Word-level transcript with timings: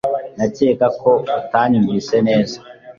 Ndakeka 0.35 0.87
ko 1.01 1.11
utanyumvise 1.39 2.15
neza 2.27 2.57